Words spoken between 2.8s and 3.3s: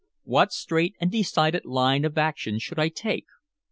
take?